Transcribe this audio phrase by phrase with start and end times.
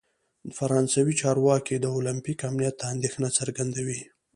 [0.57, 4.01] فرانسوي چارواکي د اولمپیک امنیت ته اندیښنه څرګندوي.